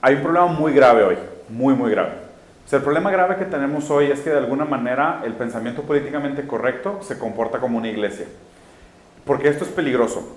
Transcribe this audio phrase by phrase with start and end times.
[0.00, 1.16] hay un problema muy grave hoy,
[1.48, 2.26] muy, muy grave.
[2.64, 5.82] O sea, el problema grave que tenemos hoy es que de alguna manera el pensamiento
[5.82, 8.26] políticamente correcto se comporta como una iglesia.
[9.24, 10.36] Porque esto es peligroso.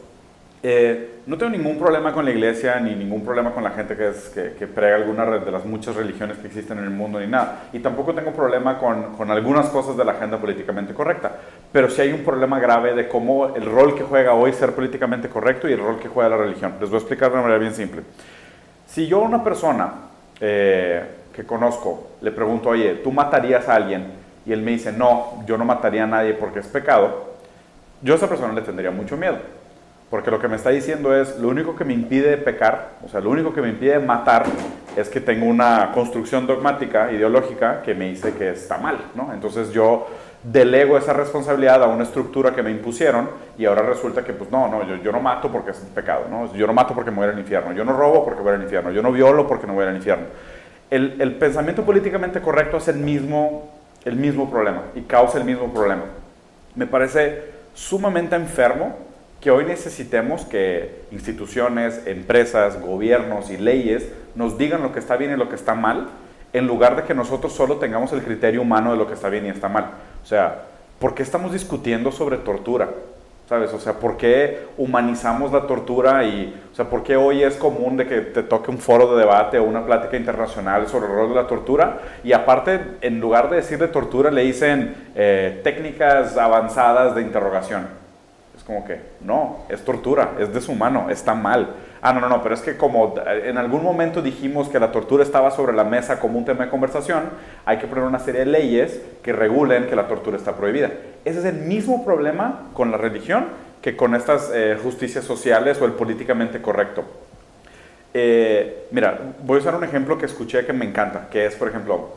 [0.62, 4.10] Eh, no tengo ningún problema con la iglesia ni ningún problema con la gente que,
[4.10, 7.70] es, que, prega alguna de las muchas religiones que existen en el mundo ni nada.
[7.72, 11.32] Y tampoco tengo problema con, con, algunas cosas de la agenda políticamente correcta.
[11.72, 15.30] Pero sí hay un problema grave de cómo el rol que juega hoy ser políticamente
[15.30, 16.74] correcto y el rol que juega la religión.
[16.82, 18.02] Les voy a explicar de una manera bien simple.
[19.00, 19.94] Si yo a una persona
[20.42, 21.02] eh,
[21.34, 24.08] que conozco le pregunto, oye, ¿tú matarías a alguien?
[24.46, 27.30] Y él me dice, no, yo no mataría a nadie porque es pecado.
[28.02, 29.38] Yo a esa persona le tendría mucho miedo
[30.10, 33.22] porque lo que me está diciendo es, lo único que me impide pecar, o sea,
[33.22, 34.44] lo único que me impide matar
[34.98, 39.32] es que tengo una construcción dogmática, ideológica, que me dice que está mal, ¿no?
[39.34, 40.08] Entonces yo
[40.44, 44.68] delego esa responsabilidad a una estructura que me impusieron y ahora resulta que, pues no,
[44.68, 46.54] no, yo, yo no mato porque es pecado, ¿no?
[46.54, 48.92] Yo no mato porque me voy al infierno, yo no robo porque voy al infierno,
[48.92, 50.26] yo no violo porque no voy al infierno.
[50.90, 53.70] El, el pensamiento políticamente correcto es el mismo,
[54.06, 56.04] el mismo problema y causa el mismo problema.
[56.76, 58.96] Me parece sumamente enfermo
[59.42, 65.32] que hoy necesitemos que instituciones, empresas, gobiernos y leyes nos digan lo que está bien
[65.32, 66.08] y lo que está mal,
[66.52, 69.46] en lugar de que nosotros solo tengamos el criterio humano de lo que está bien
[69.46, 69.92] y está mal.
[70.24, 70.64] O sea,
[71.00, 72.90] ¿por qué estamos discutiendo sobre tortura?
[73.48, 73.74] ¿Sabes?
[73.74, 77.98] O sea, ¿por qué humanizamos la tortura y, o sea, por qué hoy es común
[77.98, 81.30] de que te toque un foro de debate o una plática internacional sobre el rol
[81.30, 81.98] de la tortura?
[82.24, 88.00] Y aparte, en lugar de decir de tortura, le dicen eh, técnicas avanzadas de interrogación
[88.70, 91.70] como que, no, es tortura, es deshumano, está mal.
[92.02, 95.24] Ah, no, no, no, pero es que como en algún momento dijimos que la tortura
[95.24, 97.24] estaba sobre la mesa como un tema de conversación,
[97.66, 100.92] hay que poner una serie de leyes que regulen que la tortura está prohibida.
[101.26, 103.48] Ese es el mismo problema con la religión
[103.82, 107.04] que con estas eh, justicias sociales o el políticamente correcto.
[108.14, 111.68] Eh, mira, voy a usar un ejemplo que escuché que me encanta, que es, por
[111.68, 112.16] ejemplo,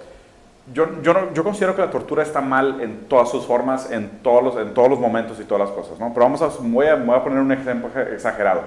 [0.72, 4.42] yo, yo, yo, considero que la tortura está mal en todas sus formas, en todos
[4.42, 6.12] los, en todos los momentos y todas las cosas, ¿no?
[6.14, 8.62] Pero vamos a, voy a, voy a poner un ejemplo exagerado.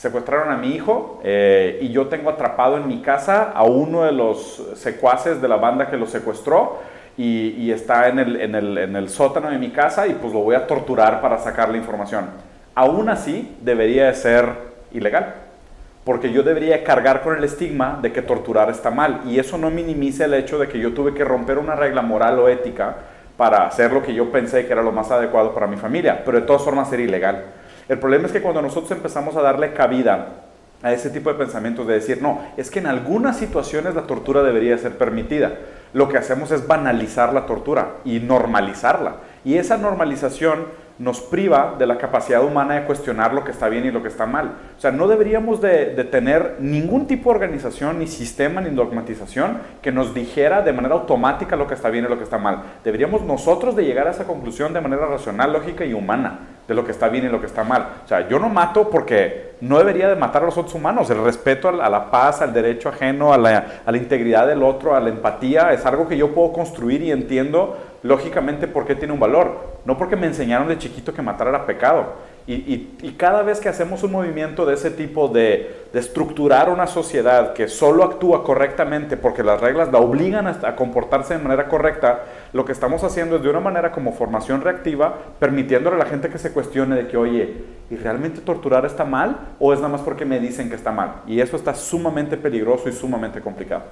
[0.00, 4.12] Secuestraron a mi hijo eh, y yo tengo atrapado en mi casa a uno de
[4.12, 6.78] los secuaces de la banda que lo secuestró
[7.18, 10.32] y, y está en el, en, el, en el sótano de mi casa y pues
[10.32, 12.30] lo voy a torturar para sacar la información.
[12.74, 14.46] Aún así, debería de ser
[14.90, 15.34] ilegal
[16.02, 19.20] porque yo debería cargar con el estigma de que torturar está mal.
[19.26, 22.38] Y eso no minimiza el hecho de que yo tuve que romper una regla moral
[22.38, 22.96] o ética
[23.36, 26.40] para hacer lo que yo pensé que era lo más adecuado para mi familia, pero
[26.40, 27.44] de todas formas era ilegal.
[27.90, 30.44] El problema es que cuando nosotros empezamos a darle cabida
[30.80, 34.44] a ese tipo de pensamientos de decir, no, es que en algunas situaciones la tortura
[34.44, 35.54] debería ser permitida,
[35.92, 39.16] lo que hacemos es banalizar la tortura y normalizarla.
[39.44, 40.66] Y esa normalización
[41.00, 44.08] nos priva de la capacidad humana de cuestionar lo que está bien y lo que
[44.08, 44.52] está mal.
[44.78, 49.90] O sea, no deberíamos de, tener ningún tipo de organización, ni sistema, ni dogmatización que
[49.90, 52.62] nos dijera de manera automática lo que está bien y lo que está mal.
[52.84, 56.38] Deberíamos nosotros de llegar a esa conclusión de manera racional, lógica y humana
[56.70, 57.84] de lo que está bien y lo que está mal.
[58.04, 61.10] O sea, yo no mato porque no debería de matar a los otros humanos.
[61.10, 64.94] El respeto a la, paz, al derecho ajeno, a la, a la integridad del otro,
[64.94, 69.12] a la empatía, es algo que yo puedo construir y entiendo lógicamente por qué tiene
[69.12, 69.69] un valor.
[69.84, 72.30] No porque me enseñaron de chiquito que matar era pecado.
[72.46, 77.68] Y, cada vez que hacemos un movimiento de ese tipo de, estructurar una sociedad que
[77.68, 82.72] solo actúa correctamente porque las reglas la obligan a, comportarse de manera correcta, lo que
[82.72, 86.52] estamos haciendo es de una manera como formación reactiva, permitiéndole a la gente que se
[86.52, 90.40] cuestione de que, oye, ¿y realmente torturar está mal o es nada más porque me
[90.40, 91.22] dicen que está mal?
[91.26, 93.84] Y eso está sumamente peligroso y sumamente complicado.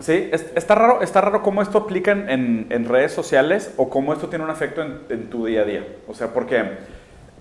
[0.00, 4.28] Sí, está raro, está raro cómo esto aplica en, en, redes sociales o cómo esto
[4.28, 5.84] tiene un efecto en, tu día a día.
[6.06, 6.78] O sea, porque,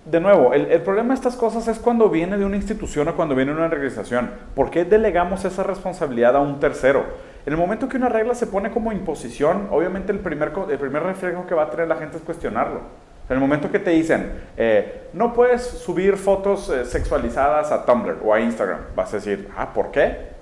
[0.06, 3.16] de nuevo, el, el, problema de estas cosas es cuando viene de una institución o
[3.16, 4.32] cuando viene de una organización.
[4.56, 7.06] ¿Por qué delegamos esa responsabilidad a un tercero?
[7.46, 11.04] En el momento que una regla se pone como imposición, obviamente el primer, el primer
[11.04, 12.82] reflejo que va a tener la gente es cuestionarlo.
[13.30, 18.20] En el momento que te dicen, eh, no puedes subir fotos eh, sexualizadas a Tumblr
[18.24, 20.37] o a Instagram, vas a decir, ah, ¿por qué?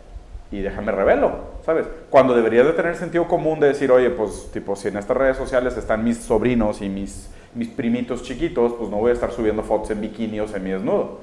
[0.55, 1.31] Y déjame revelo,
[1.65, 1.85] ¿sabes?
[2.09, 5.35] Cuando deberías de tener sentido común de decir, oye, pues tipo, si en estas redes
[5.35, 9.63] sociales están mis sobrinos y mis, mis primitos chiquitos, pues no voy a estar subiendo
[9.63, 11.19] fotos en bikini o semi desnudo.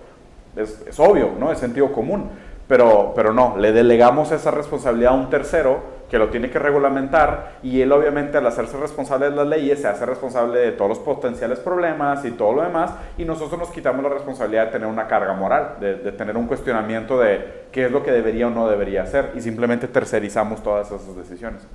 [0.55, 1.50] Es, es obvio, ¿no?
[1.50, 2.29] Es sentido común.
[2.69, 5.81] Pero, pero no, le delegamos esa responsabilidad a un tercero
[6.12, 9.88] que lo tiene que regulamentar y él obviamente al hacerse responsable de las leyes se
[9.88, 14.03] hace responsable de todos los potenciales problemas y todo lo demás y nosotros nos quitamos
[14.03, 17.91] la responsabilidad de tener una carga moral, de, de tener un cuestionamiento de qué es
[17.91, 21.67] lo que debería o no debería hacer y simplemente tercerizamos todas esas decisiones.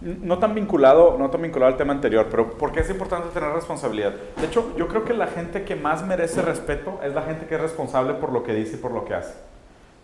[0.00, 3.50] No tan, vinculado, no tan vinculado al tema anterior, pero ¿por qué es importante tener
[3.50, 4.12] responsabilidad?
[4.36, 7.56] De hecho, yo creo que la gente que más merece respeto es la gente que
[7.56, 9.34] es responsable por lo que dice y por lo que hace.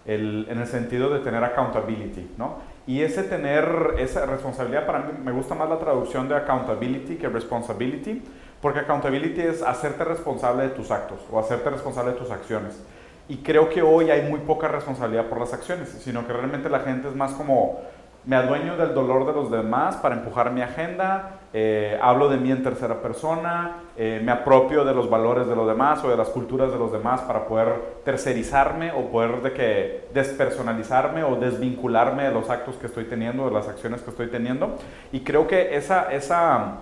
[0.06, 2.68] el, en el sentido de tener accountability, ¿no?
[2.86, 7.28] Y ese tener esa responsabilidad, para mí me gusta más la traducción de accountability que
[7.28, 8.22] responsibility,
[8.60, 12.82] porque accountability es hacerte responsable de tus actos o hacerte responsable de tus acciones.
[13.28, 16.80] Y creo que hoy hay muy poca responsabilidad por las acciones, sino que realmente la
[16.80, 17.80] gente es más como,
[18.26, 22.50] me adueño del dolor de los demás para empujar mi agenda, eh, hablo de mí
[22.50, 26.28] en tercera persona, eh, me apropio de los valores de los demás o de las
[26.28, 32.30] culturas de los demás para poder tercerizarme o poder de que despersonalizarme o desvincularme de
[32.30, 34.76] los actos que estoy teniendo, de las acciones que estoy teniendo.
[35.12, 36.74] Y creo que esa, esa,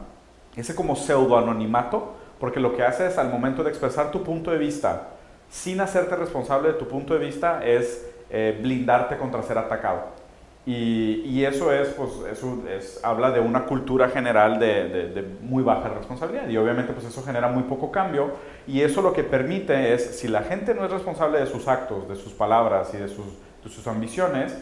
[0.57, 4.51] ese como pseudo anonimato, porque lo que hace es al momento de expresar tu punto
[4.51, 5.11] de vista,
[5.49, 10.28] sin hacerte responsable de tu punto de vista, es eh, blindarte contra ser atacado.
[10.71, 16.47] Y, eso es, pues, eso es, habla de una cultura general de, muy baja responsabilidad.
[16.47, 18.33] Y obviamente, pues eso genera muy poco cambio.
[18.67, 22.07] Y eso lo que permite es, si la gente no es responsable de sus actos,
[22.07, 24.59] de sus palabras y de sus, ambiciones,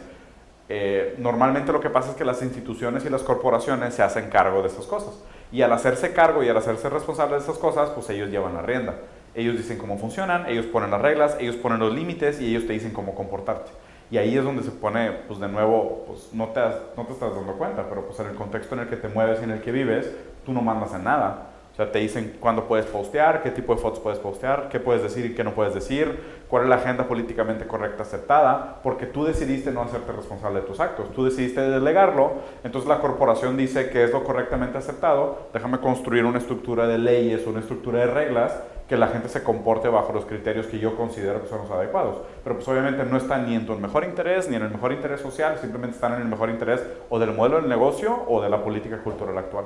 [0.69, 4.61] eh, normalmente lo que pasa es que las instituciones y las corporaciones se hacen cargo
[4.61, 5.21] de esas cosas.
[5.51, 8.61] Y al hacerse cargo y al hacerse responsable de esas cosas, pues ellos llevan la
[8.61, 8.95] rienda.
[9.35, 12.71] Ellos dicen cómo funcionan, ellos ponen las reglas, ellos ponen los límites y ellos te
[12.71, 13.71] dicen cómo comportarte.
[14.09, 16.61] Y ahí es donde se pone, pues de nuevo, pues no te,
[16.95, 19.39] no te estás dando cuenta, pero pues en el contexto en el que te mueves
[19.41, 20.15] y en el que vives,
[20.45, 21.46] tú no mandas en nada.
[21.77, 25.03] O sea, te dicen cuándo puedes postear, qué tipo de fotos puedes postear, qué puedes
[25.03, 26.19] decir y qué no puedes decir,
[26.49, 30.79] cuál es la agenda políticamente correcta aceptada, porque tú decidiste no hacerte responsable de tus
[30.79, 32.31] actos, tú decidiste delegarlo,
[32.63, 37.45] entonces la corporación dice que es lo correctamente aceptado, déjame construir una estructura de leyes,
[37.45, 38.59] una estructura de reglas
[38.89, 42.23] que la gente se comporte bajo los criterios que yo considero que son los adecuados.
[42.43, 45.21] Pero pues obviamente no están ni en tu mejor interés, ni en el mejor interés
[45.21, 46.81] social, simplemente están en el mejor interés
[47.11, 49.65] o del modelo del negocio o de la política cultural actual.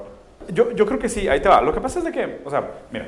[0.53, 1.61] Yo, yo creo que sí, ahí te va.
[1.61, 3.07] Lo que pasa es de que, o sea, mira,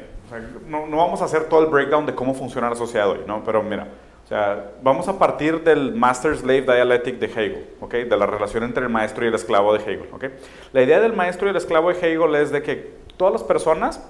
[0.67, 3.43] no, no, vamos a hacer todo el breakdown de cómo funciona la sociedad hoy, ¿no?
[3.43, 3.87] Pero mira,
[4.23, 7.93] o sea, vamos a partir del Master-Slave Dialectic de Hegel, ¿ok?
[7.93, 10.25] De la relación entre el maestro y el esclavo de Hegel, ¿ok?
[10.71, 14.01] La idea del maestro y el esclavo de Hegel es de que todas las personas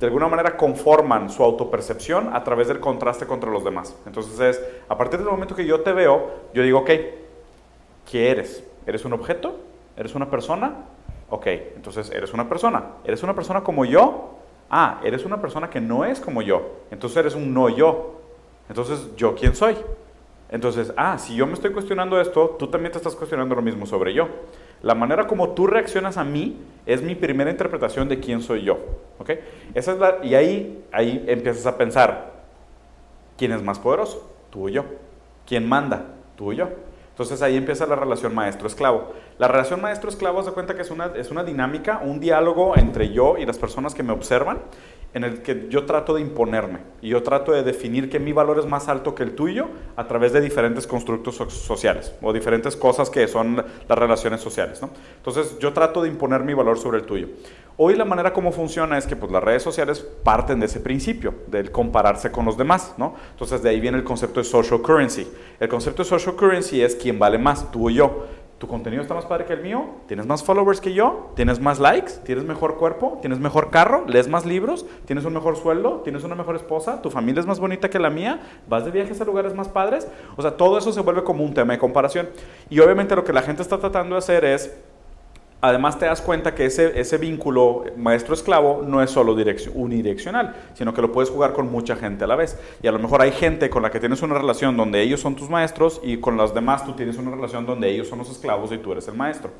[0.00, 3.96] de alguna manera conforman su autopercepción a través del contraste contra los demás.
[4.06, 6.90] Entonces es, a partir del momento que yo te veo, yo digo, ok,
[8.10, 8.64] ¿qué eres?
[8.86, 9.58] ¿Eres un objeto?
[9.96, 10.84] ¿Eres una persona?
[11.30, 11.46] Ok,
[11.76, 12.84] entonces eres una persona.
[13.04, 14.38] ¿Eres una persona como yo?
[14.70, 16.80] Ah, eres una persona que no es como yo.
[16.90, 18.20] Entonces eres un no yo.
[18.68, 19.76] Entonces, ¿yo quién soy?
[20.50, 23.84] Entonces, ah, si yo me estoy cuestionando esto, tú también te estás cuestionando lo mismo
[23.86, 24.28] sobre yo.
[24.82, 28.78] La manera como tú reaccionas a mí es mi primera interpretación de quién soy yo.
[29.18, 29.30] ¿ok?
[29.74, 32.32] Esa es la, y ahí, ahí empiezas a pensar,
[33.36, 34.30] ¿quién es más poderoso?
[34.50, 34.84] Tú o yo.
[35.46, 36.06] ¿Quién manda?
[36.36, 36.68] Tú o yo.
[37.10, 39.12] Entonces ahí empieza la relación maestro-esclavo.
[39.38, 43.38] La relación maestro-esclavo se cuenta que es una, es una dinámica, un diálogo entre yo
[43.38, 44.58] y las personas que me observan
[45.14, 48.58] en el que yo trato de imponerme y yo trato de definir que mi valor
[48.58, 53.08] es más alto que el tuyo a través de diferentes constructos sociales o diferentes cosas
[53.08, 54.82] que son las relaciones sociales.
[54.82, 54.90] ¿no?
[55.16, 57.28] Entonces yo trato de imponer mi valor sobre el tuyo.
[57.78, 61.32] Hoy la manera como funciona es que pues, las redes sociales parten de ese principio,
[61.46, 62.94] del compararse con los demás.
[62.98, 63.14] ¿no?
[63.30, 65.26] Entonces de ahí viene el concepto de social currency.
[65.60, 68.26] El concepto de social currency es quién vale más, tú o yo
[68.58, 71.78] tu contenido está más padre que el mío, tienes más followers que yo, tienes más
[71.78, 76.24] likes, tienes mejor cuerpo, tienes mejor carro, lees más libros, tienes un mejor sueldo, tienes
[76.24, 79.24] una mejor esposa, tu familia es más bonita que la mía, vas de viajes a
[79.24, 80.08] lugares más padres.
[80.36, 82.28] O sea, todo eso se vuelve como un tema de comparación.
[82.68, 84.76] Y obviamente lo que la gente está tratando de hacer es
[85.60, 89.36] Además te das cuenta que ese, vínculo maestro-esclavo no es solo
[89.74, 92.56] unidireccional, sino que lo puedes jugar con mucha gente a la vez.
[92.80, 95.34] Y a lo mejor hay gente con la que tienes una relación donde ellos son
[95.34, 98.70] tus maestros y con los demás tú tienes una relación donde ellos son los esclavos
[98.70, 99.50] y tú eres el maestro.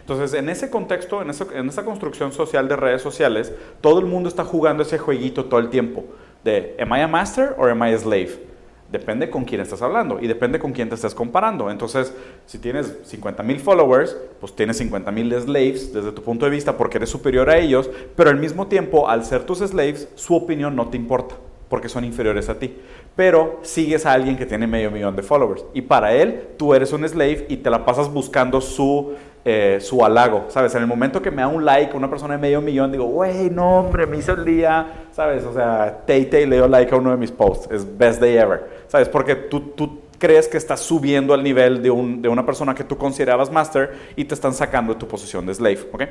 [0.00, 4.28] Entonces, en ese contexto, en, en esa construcción social de redes sociales, todo el mundo
[4.28, 6.04] está jugando ese jueguito todo el tiempo
[6.42, 8.47] de ¿Am I a master or am I a slave?
[8.90, 11.70] Depende con quién estás hablando y depende con quién te estés comparando.
[11.70, 12.14] Entonces,
[12.46, 16.76] si tienes 50 mil followers, pues tienes 50 mil slaves desde tu punto de vista
[16.76, 20.74] porque eres superior a ellos, pero al mismo tiempo, al ser tus slaves, su opinión
[20.74, 21.36] no te importa
[21.68, 22.76] porque son inferiores a ti.
[23.18, 26.92] Pero sigues a alguien que tiene medio millón de followers y para él tú eres
[26.92, 30.72] un slave y te la pasas buscando su eh, su halago, ¿sabes?
[30.76, 33.50] En el momento que me da un like una persona de medio millón, digo, güey,
[33.50, 35.42] no, hombre, me hizo el día, ¿sabes?
[35.42, 38.68] O sea, Tay le dio like a uno de mis posts, es best day ever,
[38.86, 39.08] ¿sabes?
[39.08, 42.84] Porque tú, tú crees que estás subiendo al nivel de, un, de una persona que
[42.84, 46.02] tú considerabas master y te están sacando de tu posición de slave, ¿ok?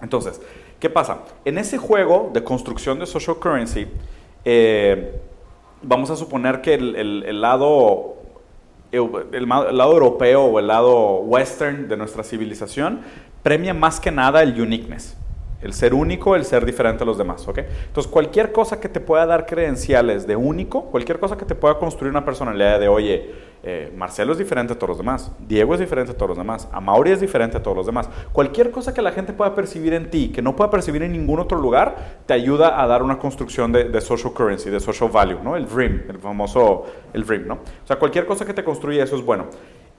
[0.00, 0.40] Entonces,
[0.80, 1.18] ¿qué pasa?
[1.44, 3.86] En ese juego de construcción de social currency,
[4.46, 5.12] eh,
[5.82, 8.18] vamos a suponer que el, el lado
[8.92, 13.00] el, lado europeo o el lado western de nuestra civilización
[13.42, 15.16] premia más que nada el uniqueness,
[15.62, 17.58] el ser único, el ser diferente a los demás, ¿ok?
[17.58, 21.78] Entonces, cualquier cosa que te pueda dar credenciales de único, cualquier cosa que te pueda
[21.78, 23.30] construir una personalidad de, oye,
[23.62, 26.68] eh, Marcelo es diferente a todos los demás, Diego es diferente a todos los demás,
[26.72, 28.08] Amaury es diferente a todos los demás.
[28.32, 31.40] Cualquier cosa que la gente pueda percibir en ti, que no pueda percibir en ningún
[31.40, 35.56] otro lugar, te ayuda a dar una construcción de, social currency, de social value, ¿no?
[35.56, 37.54] El dream, el famoso, el dream, ¿no?
[37.54, 39.46] O sea, cualquier cosa que te construya eso es bueno.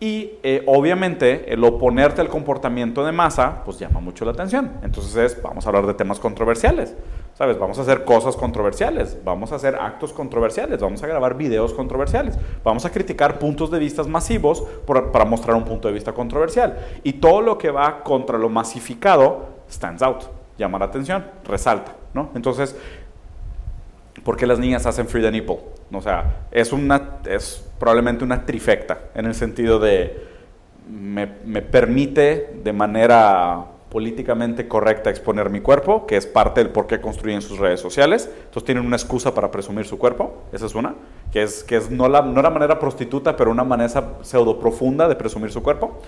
[0.02, 4.72] Y eh, obviamente el oponerte al comportamiento de masa, pues llama mucho la atención.
[4.82, 6.96] Entonces es, vamos a hablar de temas controversiales,
[7.40, 7.58] ¿sabes?
[7.58, 12.38] Vamos a hacer cosas controversiales, vamos a hacer actos controversiales, vamos a grabar videos controversiales,
[12.66, 16.78] vamos a criticar puntos de vista masivos para mostrar un punto de vista controversial.
[17.02, 20.24] Y todo lo que va contra lo masificado stands out,
[20.58, 22.30] llama la atención, resalta, ¿no?
[22.36, 22.76] Entonces,
[24.26, 25.60] ¿por qué las niñas hacen free the nipple?
[25.94, 30.28] O sea, es, una, es probablemente una trifecta, en el sentido de
[30.90, 36.88] me, me, permite de manera políticamente correcta exponer mi cuerpo, que es parte del por
[36.88, 38.30] qué construyen sus redes sociales.
[38.38, 40.96] Entonces tienen una excusa para presumir su cuerpo, esa es una,
[41.32, 45.08] que es, que es no, la, no la manera prostituta, pero una manera pseudo profunda
[45.08, 46.00] de presumir su cuerpo.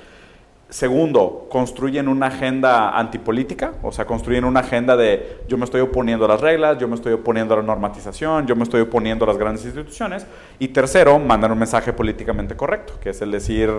[0.71, 6.23] Segundo, construyen una agenda antipolítica, o sea, construyen una agenda de yo me estoy oponiendo
[6.23, 9.27] a las reglas, yo me estoy oponiendo a la normatización, yo me estoy oponiendo a
[9.27, 10.25] las grandes instituciones.
[10.59, 13.69] Y tercero, mandan un mensaje políticamente correcto, que es el decir,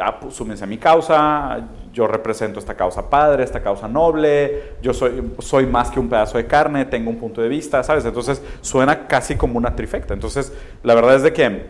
[0.00, 1.60] ah, pues, súmense a mi causa,
[1.92, 6.38] yo represento esta causa padre, esta causa noble, yo soy, soy más que un pedazo
[6.38, 8.04] de carne, tengo un punto de vista, ¿sabes?
[8.04, 10.12] Entonces suena casi como una trifecta.
[10.12, 11.66] Entonces, la verdad es de que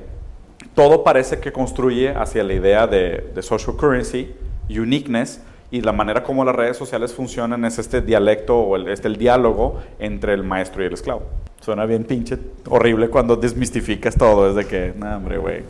[0.75, 4.35] todo parece que construye hacia la idea de, de social currency,
[4.69, 5.41] uniqueness
[5.71, 9.17] y la manera como las redes sociales funcionan es este dialecto o el, este, el
[9.17, 11.23] diálogo entre el maestro y el esclavo.
[11.61, 12.39] Suena bien pinche
[12.69, 15.63] horrible cuando desmistificas todo, desde que, no, hombre, güey,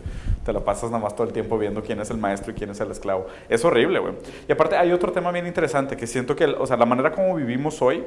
[0.44, 2.70] te la pasas nada más todo el tiempo viendo quién es el maestro y quién
[2.70, 3.26] es el esclavo.
[3.48, 4.14] Es horrible, güey.
[4.48, 7.36] Y aparte hay otro tema bien interesante que siento que, o sea, la manera como
[7.36, 8.02] vivimos hoy,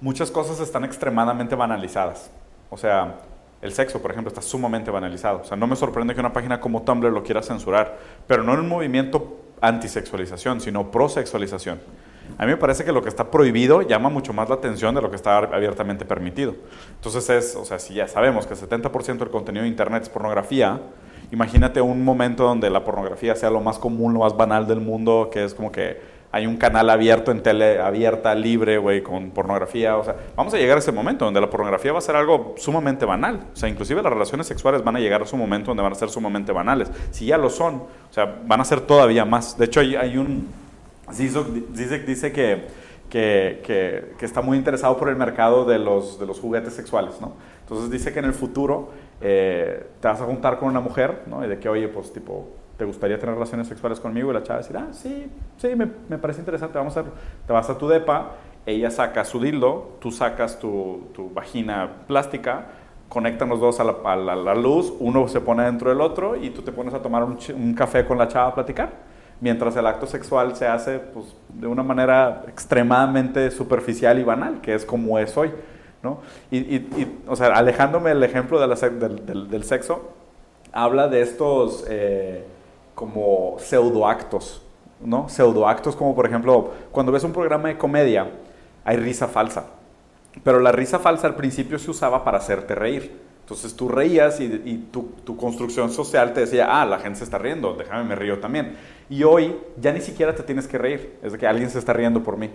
[0.00, 2.30] muchas cosas están extremadamente banalizadas.
[2.68, 3.14] O sea,
[3.62, 5.40] el sexo, por ejemplo, está sumamente banalizado.
[5.40, 8.52] O sea, no me sorprende que una página como Tumblr lo quiera censurar, pero no
[8.52, 11.80] en un movimiento antisexualización, sino prosexualización.
[12.36, 15.00] A mí me parece que lo que está prohibido llama mucho más la atención de
[15.00, 16.54] lo que está abiertamente permitido.
[16.96, 20.08] Entonces es, o sea, si ya sabemos que el 70% del contenido de Internet es
[20.08, 20.80] pornografía,
[21.32, 25.30] imagínate un momento donde la pornografía sea lo más común, lo más banal del mundo,
[25.32, 29.96] que es como que hay un canal abierto en tele abierta, libre, güey, con pornografía.
[29.96, 32.54] O sea, vamos a llegar a ese momento donde la pornografía va a ser algo
[32.58, 33.46] sumamente banal.
[33.52, 35.96] O sea, inclusive las relaciones sexuales van a llegar a su momento donde van a
[35.96, 36.90] ser sumamente banales.
[37.12, 39.56] Si ya lo son, o sea, van a ser todavía más.
[39.56, 40.48] De hecho, hay, hay un...
[41.10, 42.66] Zizek dice que,
[43.08, 47.18] que, que, que, está muy interesado por el mercado de los, de los juguetes sexuales,
[47.18, 47.32] ¿no?
[47.62, 48.90] Entonces dice que en el futuro
[49.22, 51.42] eh, te vas a juntar con una mujer, ¿no?
[51.42, 54.30] Y de que, oye, pues tipo ¿te gustaría tener relaciones sexuales conmigo?
[54.30, 57.02] Y la chava decir, ah, sí, sí, me, me parece interesante, vamos a,
[57.46, 62.66] te vas a tu depa, ella saca su dildo, tú sacas tu, tu vagina plástica,
[63.08, 66.50] conectan los dos a la, a, la, luz, uno se pone dentro del otro y
[66.50, 68.90] tú te pones a tomar un, un, café con la chava a platicar,
[69.40, 74.74] mientras el acto sexual se hace pues, de una manera extremadamente superficial y banal, que
[74.74, 75.50] es como es hoy.
[76.00, 76.20] ¿no?
[76.52, 80.12] Y, y, y o sea, alejándome del ejemplo de la, del, del, del, sexo,
[80.72, 81.84] habla de estos...
[81.88, 82.44] Eh,
[82.98, 84.60] como pseudoactos,
[85.00, 85.28] ¿no?
[85.28, 88.28] Pseudoactos como por ejemplo, cuando ves un programa de comedia,
[88.84, 89.66] hay risa falsa.
[90.42, 93.16] Pero la risa falsa al principio se usaba para hacerte reír.
[93.42, 97.38] Entonces tú reías y, tu, tu, construcción social te decía, ah, la gente se está
[97.38, 98.76] riendo, déjame me río también.
[99.08, 101.92] Y hoy ya ni siquiera te tienes que reír, es de que alguien se está
[101.92, 102.50] riendo por mí.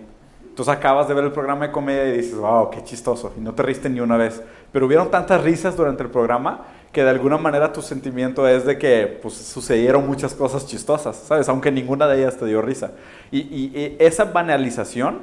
[0.54, 3.56] Entonces acabas de ver el programa de comedia y dices, wow, qué chistoso, y no
[3.56, 4.40] te riste ni una vez.
[4.72, 8.78] Pero hubieron tantas risas durante el programa que de alguna manera tu sentimiento es de
[8.78, 11.50] que pues, sucedieron muchas cosas chistosas, ¿sabes?
[11.50, 12.92] Aunque ninguna de ellas te dio risa.
[13.32, 15.22] Y, y, esa banalización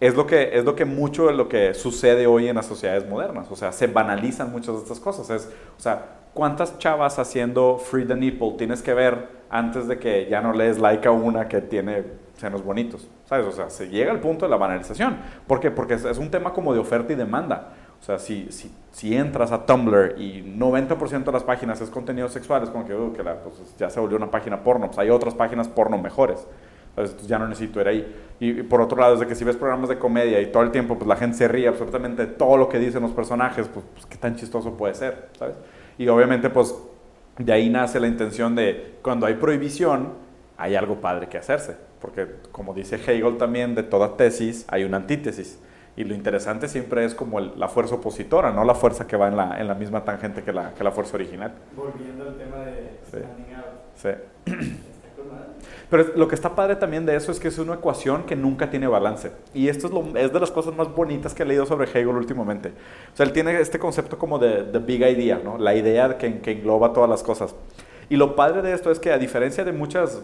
[0.00, 3.08] es lo, que, es lo que mucho de lo que sucede hoy en las sociedades
[3.08, 3.46] modernas.
[3.52, 5.30] O sea, se banalizan muchas de estas cosas.
[5.30, 5.48] Es,
[5.78, 10.40] o sea, ¿cuántas chavas haciendo Free the Nipple tienes que ver antes de que ya
[10.40, 12.02] no lees like a una que tiene
[12.42, 13.08] senos bonitos?
[13.24, 13.46] ¿Sabes?
[13.46, 15.16] O sea, se llega al punto de la banalización.
[15.46, 15.70] ¿Por qué?
[15.70, 17.72] Porque es un tema como de oferta y demanda.
[18.02, 18.48] O sea, si,
[18.90, 22.94] si, entras a Tumblr y 90% de las páginas es contenido sexual, es como que,
[22.94, 24.86] uh, que pues, ya se volvió una página porno.
[24.86, 26.44] Pues hay otras páginas porno mejores.
[26.96, 28.16] Entonces ya no necesito ir ahí.
[28.40, 30.96] Y, por otro lado, desde que si ves programas de comedia y todo el tiempo
[30.96, 34.18] pues la gente se ríe absolutamente todo lo que dicen los personajes, pues, pues qué
[34.18, 35.54] tan chistoso puede ser, ¿sabes?
[35.96, 36.74] Y obviamente pues
[37.38, 40.12] de ahí nace la intención de cuando hay prohibición,
[40.58, 41.76] hay algo padre que hacerse.
[42.02, 45.58] Porque como dice Hegel también, de toda tesis hay una antítesis.
[45.96, 49.36] Y lo interesante siempre es como la fuerza opositora, no la fuerza que va en
[49.36, 51.52] la, en la misma tangente que la, que la fuerza original.
[51.76, 53.64] Volviendo al tema de standing out.
[53.94, 54.08] Sí.
[55.90, 58.70] Pero lo que está padre también de eso es que es una ecuación que nunca
[58.70, 59.30] tiene balance.
[59.52, 62.08] Y esto es, lo, es de las cosas más bonitas que he leído sobre Hegel
[62.08, 62.70] últimamente.
[63.12, 65.58] O sea, él tiene este concepto como de the big idea, ¿no?
[65.58, 67.54] La idea que, que engloba todas las cosas.
[68.08, 70.22] Y lo padre de esto es que a diferencia de muchas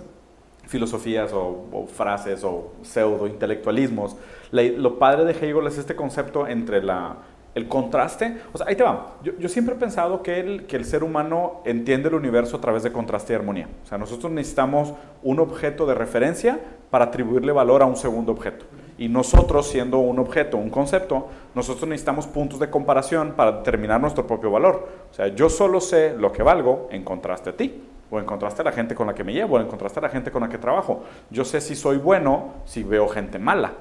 [0.69, 4.17] filosofías o, frases o pseudo intelectualismos,
[4.53, 7.17] lo padre de Hegel es este concepto entre la,
[7.55, 8.37] el contraste.
[8.53, 9.15] O sea, ahí te va.
[9.23, 12.83] Yo, siempre he pensado que el, que el ser humano entiende el universo a través
[12.83, 13.69] de contraste y armonía.
[13.85, 16.61] O sea, nosotros necesitamos un objeto de referencia
[16.91, 18.65] para atribuirle valor a un segundo objeto.
[18.99, 24.27] Y nosotros, siendo un objeto, un concepto, nosotros necesitamos puntos de comparación para determinar nuestro
[24.27, 24.89] propio valor.
[25.11, 28.63] O sea, yo solo sé lo que valgo en contraste a ti, o en contraste
[28.63, 30.43] a la gente con la que me llevo, o en contraste a la gente con
[30.43, 31.05] la que trabajo.
[31.31, 33.73] Yo sé si soy bueno si veo gente mala.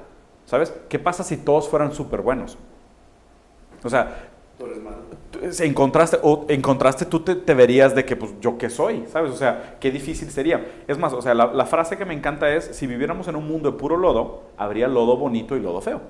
[0.46, 0.74] ¿Sabes?
[0.88, 2.58] ¿Qué pasa si todos fueran súper buenos?
[3.84, 4.30] O sea,
[5.42, 9.06] en contraste, o en contraste tú te, verías de que, pues, ¿yo qué soy?
[9.08, 9.32] ¿Sabes?
[9.32, 10.66] O sea, qué difícil sería.
[10.88, 13.72] Es más, o sea, la, frase que me encanta es, si viviéramos en un mundo
[13.72, 16.02] de puro lodo, habría lodo bonito y lodo feo.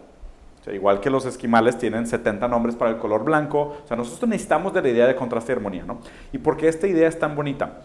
[0.65, 4.29] O igual que los esquimales tienen 70 nombres para el color blanco, o sea, nosotros
[4.29, 5.99] necesitamos de la idea de contraste y armonía, ¿no?
[6.33, 7.83] Y porque esta idea es tan bonita,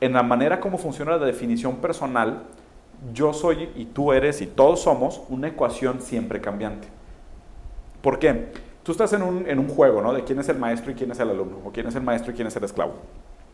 [0.00, 2.44] en la manera como funciona la definición personal,
[3.12, 6.88] yo soy y tú eres y todos somos una ecuación siempre cambiante.
[8.02, 8.52] ¿Por qué?
[8.82, 10.12] Tú estás en un, en un juego, ¿no?
[10.12, 12.32] De quién es el maestro y quién es el alumno, o quién es el maestro
[12.32, 12.94] y quién es el esclavo.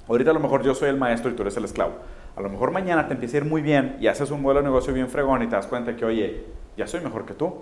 [0.09, 1.93] Ahorita a lo mejor yo soy el maestro y tú eres el esclavo.
[2.37, 4.67] A lo mejor mañana te empieza a ir muy bien y haces un modelo de
[4.67, 6.45] negocio bien fregón y te das cuenta que, oye,
[6.77, 7.55] ya soy mejor que tú.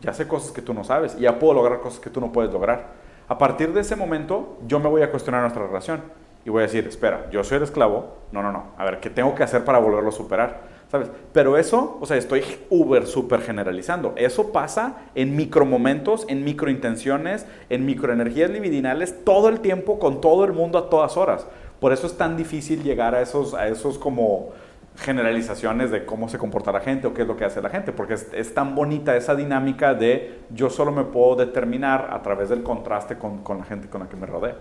[0.00, 2.32] Ya sé cosas que tú no sabes y ya puedo lograr cosas que tú no
[2.32, 2.88] puedes lograr.
[3.28, 6.02] A partir de ese momento, yo me voy a cuestionar nuestra relación
[6.46, 8.18] y voy a decir, espera, yo soy el esclavo.
[8.30, 8.66] No, no, no.
[8.78, 10.76] A ver, ¿qué tengo que hacer para volverlo a superar?
[10.88, 11.10] ¿sabes?
[11.32, 14.14] Pero eso, o sea, estoy uber súper generalizando.
[14.16, 20.52] Eso pasa en micromomentos, en microintenciones, en microenergías libidinales, todo el tiempo, con todo el
[20.52, 21.48] mundo, a todas horas.
[21.80, 24.50] Por eso es tan difícil llegar a esos, a esos como
[24.98, 27.92] generalizaciones de cómo se comporta la gente o qué es lo que hace la gente,
[27.92, 32.48] porque es, es tan bonita esa dinámica de yo solo me puedo determinar a través
[32.48, 34.56] del contraste con, con la gente con la que me rodea.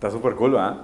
[0.00, 0.78] Está súper cool, ¿verdad?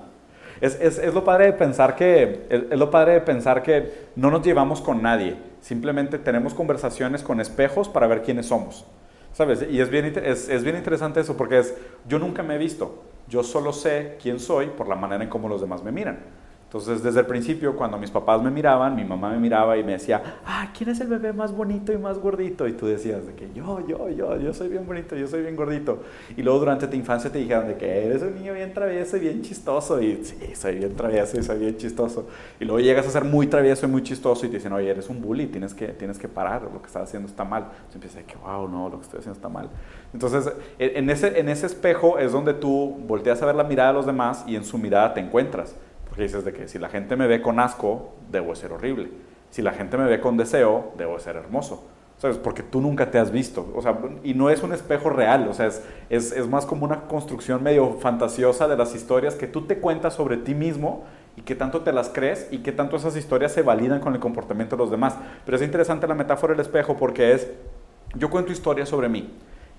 [0.61, 4.31] Es, es, es, lo padre de pensar que, es, lo padre de pensar que no
[4.31, 8.85] nos llevamos con nadie, simplemente tenemos conversaciones con espejos para ver quiénes somos.
[9.33, 9.65] ¿Sabes?
[9.71, 11.75] Y es bien, es, es bien interesante eso porque es,
[12.07, 15.49] yo nunca me he visto, yo solo sé quién soy por la manera en cómo
[15.49, 16.19] los demás me miran.
[16.67, 19.93] Entonces, desde el principio, cuando mis papás me miraban, mi mamá me miraba y me
[19.93, 22.67] decía, ah, ¿quién es el bebé más bonito y más gordito?
[22.67, 25.55] Y tú decías de que yo, yo, yo, yo soy bien bonito, yo soy bien
[25.55, 26.03] gordito.
[26.37, 29.21] Y luego durante tu infancia te dijeron de que eres un niño bien travieso y
[29.21, 30.03] bien chistoso.
[30.03, 32.27] Y sí, soy bien travieso y soy bien chistoso.
[32.59, 35.09] Y luego llegas a ser muy travieso y muy chistoso y te dicen, oye, eres
[35.09, 37.63] un bully, tienes que, tienes que parar, lo que estás haciendo está mal.
[37.63, 39.71] Entonces empieza de que, wow, no, lo que estoy haciendo está mal.
[40.13, 43.95] Entonces, en ese, en ese espejo es donde tú volteas a ver la mirada de
[43.95, 45.77] los demás y en su mirada te encuentras.
[46.17, 49.11] Porque dices de que si la gente me ve con asco, debo ser horrible.
[49.51, 51.85] Si la gente me ve con deseo, debo ser hermoso.
[52.17, 52.39] ¿Sabes?
[52.39, 53.71] Porque tú nunca te has visto.
[53.77, 55.47] O sea, y no es un espejo real.
[55.47, 59.47] O sea, es, es, es más como una construcción medio fantasiosa de las historias que
[59.47, 61.05] tú te cuentas sobre ti mismo
[61.37, 64.19] y qué tanto te las crees y qué tanto esas historias se validan con el
[64.19, 65.17] comportamiento de los demás.
[65.45, 67.47] Pero es interesante la metáfora del espejo porque es,
[68.15, 69.31] yo cuento historias sobre mí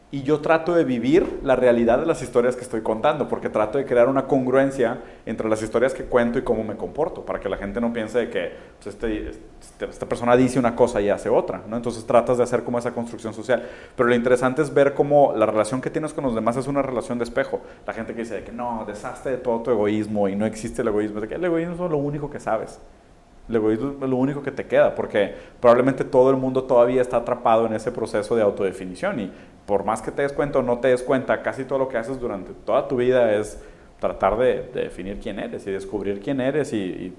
[0.10, 3.78] y yo trato de vivir la realidad de las historias que estoy contando, porque trato
[3.78, 7.50] de crear una congruencia entre las historias que cuento y cómo me comporto, para que
[7.50, 11.10] la gente no piense de que pues, este, este, esta persona dice una cosa y
[11.10, 11.76] hace otra, ¿no?
[11.76, 13.68] Entonces tratas de hacer como esa construcción social.
[13.98, 16.82] Pero lo interesante es ver cómo la relación que tienes con los demás es una
[16.82, 17.60] relación de espejo.
[17.86, 20.88] La gente que dice que no, deshazte de todo tu egoísmo y no existe el
[20.88, 22.80] egoísmo, de que el egoísmo es lo único que sabes.
[23.50, 27.18] El egoísmo es lo único que te queda, porque probablemente todo el mundo todavía está
[27.18, 29.32] atrapado en ese proceso de autodefinición y
[29.66, 31.98] por más que te des cuenta o no te des cuenta, casi todo lo que
[31.98, 33.62] haces durante toda tu vida es
[34.00, 37.14] tratar de, definir quién eres y descubrir quién eres y,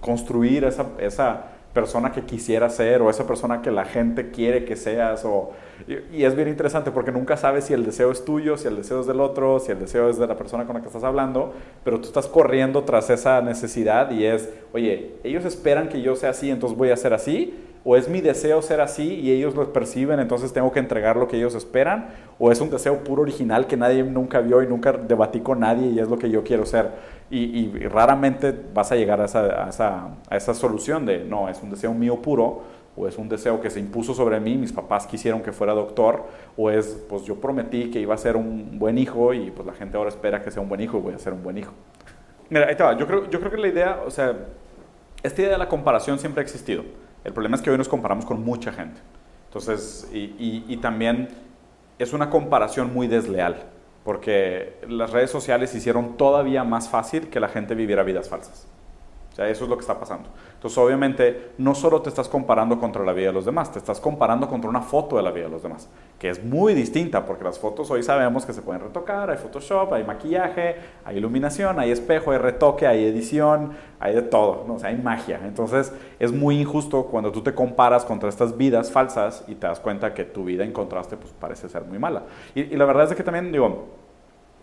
[0.00, 4.76] construir esa, esa, persona que quisieras ser o esa persona que la gente quiere que
[4.76, 5.24] seas.
[5.24, 5.50] O,
[5.86, 9.00] y, es bien interesante porque nunca sabes si el deseo es tuyo, si el deseo
[9.00, 11.52] es del otro, si el deseo es de la persona con la que estás hablando,
[11.82, 16.30] pero tú estás corriendo tras esa necesidad y es, oye, ellos esperan que yo sea
[16.30, 17.54] así, entonces voy a ser así
[17.84, 21.28] o es mi deseo ser así y ellos lo perciben, entonces tengo que entregar lo
[21.28, 24.92] que ellos esperan, o es un deseo puro original que nadie nunca vio y nunca
[24.92, 26.90] debatí con nadie y es lo que yo quiero ser.
[27.30, 32.62] Y, raramente vas a llegar a esa, solución de, no, es un deseo mío puro,
[32.96, 36.22] o es un deseo que se impuso sobre mí, mis papás quisieron que fuera doctor,
[36.56, 39.74] o es, pues yo prometí que iba a ser un buen hijo y pues la
[39.74, 41.72] gente ahora espera que sea un buen hijo y voy a ser un buen hijo.
[42.50, 44.32] Mira, ahí te va, yo creo, yo creo que la idea, o sea,
[45.22, 46.84] esta idea de la comparación siempre ha existido.
[47.24, 49.00] El problema es que hoy nos comparamos con mucha gente.
[49.46, 51.28] Entonces, y, también
[51.98, 53.62] es una comparación muy desleal,
[54.04, 58.66] porque las redes sociales hicieron todavía más fácil que la gente viviera vidas falsas.
[59.34, 60.28] O sea, eso es lo que está pasando.
[60.54, 63.98] Entonces, obviamente, no solo te estás comparando contra la vida de los demás, te estás
[63.98, 67.42] comparando contra una foto de la vida de los demás, que es muy distinta, porque
[67.42, 71.90] las fotos hoy sabemos que se pueden retocar, hay Photoshop, hay maquillaje, hay iluminación, hay
[71.90, 74.74] espejo, hay retoque, hay edición, hay de todo, ¿no?
[74.74, 75.40] o sea, hay magia.
[75.42, 79.80] Entonces, es muy injusto cuando tú te comparas contra estas vidas falsas y te das
[79.80, 82.22] cuenta que tu vida en contraste, pues parece ser muy mala.
[82.54, 84.03] Y, y la verdad es que también, digo,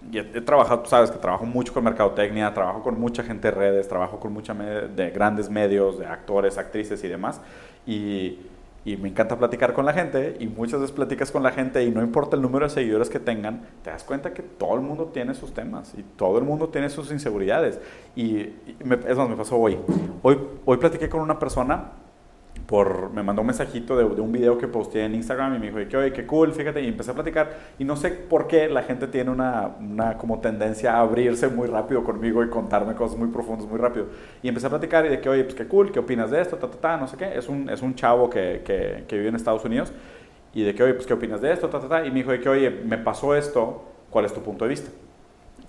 [0.09, 3.51] y he, trabajado, tú sabes que trabajo mucho con mercadotecnia, trabajo con mucha gente de
[3.51, 7.39] redes, trabajo con mucha de grandes medios, de actores, actrices y demás.
[7.85, 8.39] Y,
[8.83, 11.91] y, me encanta platicar con la gente y muchas veces platicas con la gente y
[11.91, 15.05] no importa el número de seguidores que tengan, te das cuenta que todo el mundo
[15.13, 17.79] tiene sus temas y todo el mundo tiene sus inseguridades.
[18.15, 18.49] Y,
[18.83, 19.77] me, es más, me pasó hoy.
[20.23, 21.91] Hoy, hoy platiqué con una persona
[23.13, 25.97] me mandó un mensajito de, un video que posteé en Instagram y me dijo, que
[25.97, 29.07] oye, qué cool, fíjate, y empecé a platicar y no sé por qué la gente
[29.07, 29.75] tiene una,
[30.17, 34.05] como tendencia a abrirse muy rápido conmigo y contarme cosas muy profundas muy rápido.
[34.41, 36.55] Y empecé a platicar y de que, oye, pues qué cool, qué opinas de esto,
[36.55, 37.37] ta, ta, ta, no sé qué.
[37.37, 39.91] Es un, es un chavo que, que, que vive en Estados Unidos
[40.53, 42.05] y de que, oye, pues qué opinas de esto, ta, ta, ta.
[42.05, 44.89] Y me dijo de que, oye, me pasó esto, ¿cuál es tu punto de vista?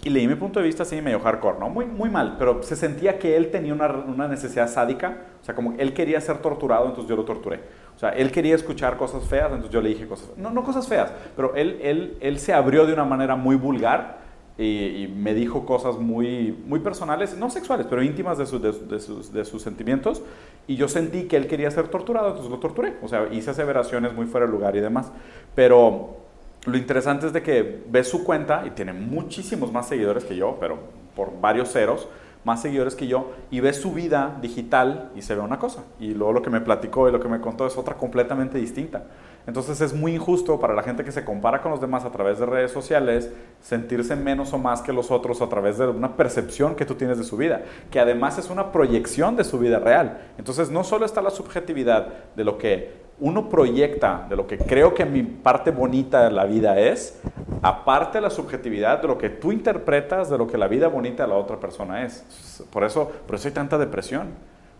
[0.04, 1.68] Y leí mi punto de vista así medio hardcore, ¿no?
[1.68, 5.54] Muy, muy mal, pero se sentía que él tenía una, una, necesidad sádica, o sea,
[5.54, 7.60] como él quería ser torturado, entonces yo lo torturé.
[7.94, 10.88] O sea, él quería escuchar cosas feas, entonces yo le dije cosas, no, no cosas
[10.88, 14.22] feas, pero él, él, él se abrió de una manera muy vulgar
[14.58, 19.32] y, me dijo cosas muy, muy personales, no sexuales, pero íntimas de, de, de, sus,
[19.32, 20.22] de sus sentimientos,
[20.66, 22.96] y yo sentí que él quería ser torturado, entonces lo torturé.
[23.02, 25.10] O sea, hice aseveraciones muy fuera de lugar y demás,
[25.54, 26.21] pero
[26.64, 30.58] lo interesante es de que ves su cuenta y tiene muchísimos más seguidores que yo,
[30.60, 30.78] pero
[31.16, 32.08] por varios ceros,
[32.44, 35.82] más seguidores que yo, y ves su vida digital y se ve una cosa.
[35.98, 39.04] Y luego lo que me platicó y lo que me contó es otra completamente distinta.
[39.46, 42.38] Entonces es muy injusto para la gente que se compara con los demás a través
[42.38, 46.76] de redes sociales sentirse menos o más que los otros a través de una percepción
[46.76, 50.20] que tú tienes de su vida, que además es una proyección de su vida real.
[50.38, 54.94] Entonces no solo está la subjetividad de lo que uno proyecta de lo que creo
[54.94, 57.20] que mi parte bonita de la vida es,
[57.62, 61.24] aparte de la subjetividad de lo que tú interpretas de lo que la vida bonita
[61.24, 62.24] de la otra persona es.
[62.70, 64.28] Por eso, por eso hay tanta depresión.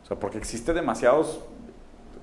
[0.03, 1.40] O sea, porque existe demasiados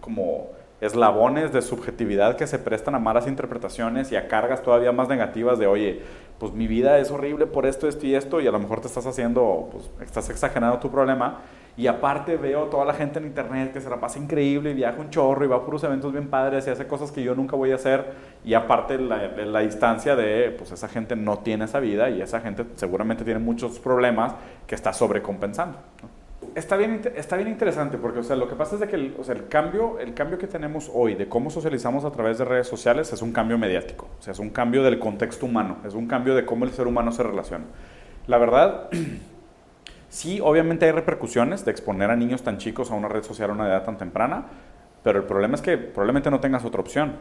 [0.02, 0.49] como
[0.82, 5.60] eslabones de subjetividad que se prestan a malas interpretaciones y a cargas todavía más negativas
[5.60, 6.02] de, oye,
[6.39, 8.88] pues mi vida es horrible por esto, esto y esto, y a lo mejor te
[8.88, 11.39] estás haciendo, pues estás exagerando tu problema
[11.80, 15.00] y aparte veo toda la gente en internet que se la pasa increíble y viaja
[15.00, 17.56] un chorro y va a puros eventos bien padres y hace cosas que yo nunca
[17.56, 18.06] voy a hacer.
[18.44, 22.42] Y aparte la, la distancia de, pues esa gente no tiene esa vida y esa
[22.42, 24.34] gente seguramente tiene muchos problemas
[24.68, 25.78] que está sobrecompensando.
[26.56, 29.16] Está bien, está bien interesante porque o sea, lo que pasa es de que el,
[29.18, 32.46] o sea, el, cambio, el cambio que tenemos hoy de cómo socializamos a través de
[32.46, 35.94] redes sociales es un cambio mediático, o sea, es un cambio del contexto humano, es
[35.94, 37.66] un cambio de cómo el ser humano se relaciona.
[38.28, 38.90] La verdad,
[40.10, 43.54] Sí, obviamente hay repercusiones de exponer a niños tan chicos a una red social a
[43.54, 44.46] una edad tan temprana,
[45.04, 47.18] pero el problema es que probablemente no tengas otra opción.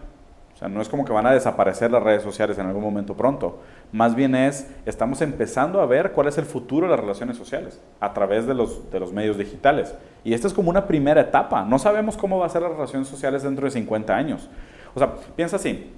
[0.59, 3.17] O sea, no es como que van a desaparecer las redes sociales en algún momento
[3.17, 3.61] pronto.
[3.93, 7.81] Más bien es, estamos empezando a ver cuál es el futuro de las relaciones sociales
[8.01, 9.95] a través de los, de los medios digitales.
[10.25, 11.65] Y esta es como una primera etapa.
[11.65, 14.51] No sabemos cómo va a ser las relaciones sociales dentro de 50 años.
[14.97, 15.93] O sea, piensa así,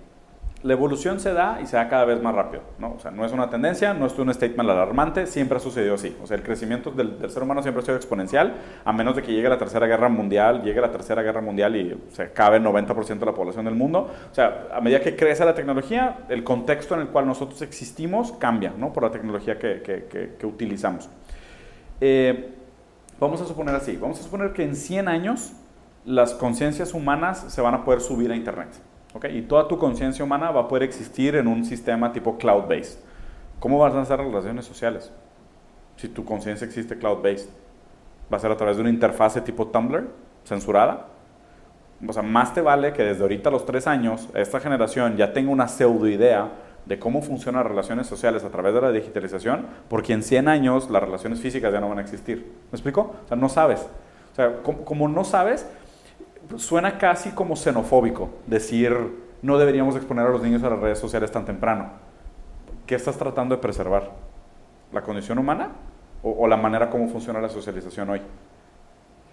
[0.62, 2.92] la evolución se da y se da cada vez más rápido, ¿no?
[2.92, 6.14] O sea, no es una tendencia, no es un statement alarmante, siempre ha sucedido así.
[6.22, 9.32] O sea, el crecimiento del, ser humano siempre ha sido exponencial, a menos de que
[9.32, 13.18] llegue la Tercera Guerra Mundial, llegue la Tercera Guerra Mundial y se acabe el 90%
[13.18, 14.10] de la población del mundo.
[14.30, 18.32] O sea, a medida que crece la tecnología, el contexto en el cual nosotros existimos
[18.32, 18.92] cambia, ¿no?
[18.92, 21.08] Por la tecnología que, utilizamos.
[22.02, 22.50] Eh,
[23.18, 25.52] vamos a suponer así, vamos a suponer que en 100 años
[26.04, 28.89] las conciencias humanas se van a poder subir a Internet.
[29.30, 32.98] Y toda tu conciencia humana va a poder existir en un sistema tipo cloud-based.
[33.58, 35.12] ¿Cómo vas a hacer relaciones sociales?
[35.96, 37.48] Si tu conciencia existe cloud-based.
[38.32, 40.08] ¿Va a ser a través de una interfase tipo Tumblr,
[40.44, 41.08] censurada?
[42.06, 45.32] O sea, más te vale que desde ahorita a los tres años, esta generación ya
[45.32, 46.48] tenga una pseudo idea
[46.86, 50.88] de cómo funcionan las relaciones sociales a través de la digitalización, porque en 100 años
[50.88, 52.52] las relaciones físicas ya no van a existir.
[52.70, 53.14] ¿Me explico?
[53.24, 53.86] O sea, no sabes.
[54.32, 55.66] O sea, como no sabes,
[56.56, 58.94] suena casi como xenofóbico decir
[59.42, 61.90] no deberíamos exponer a los niños a las redes sociales tan temprano.
[62.86, 64.10] ¿Qué estás tratando de preservar?
[64.92, 65.70] ¿La condición humana
[66.22, 68.20] o, la manera como funciona la socialización hoy?